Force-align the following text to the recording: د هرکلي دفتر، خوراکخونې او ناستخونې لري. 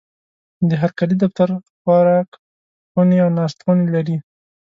د 0.69 0.71
هرکلي 0.81 1.15
دفتر، 1.23 1.49
خوراکخونې 1.81 3.17
او 3.23 3.29
ناستخونې 3.39 3.85
لري. 3.95 4.17